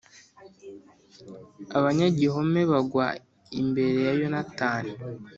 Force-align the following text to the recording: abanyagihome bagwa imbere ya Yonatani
abanyagihome 1.77 2.61
bagwa 2.71 3.05
imbere 3.59 3.99
ya 4.07 4.13
Yonatani 4.19 4.93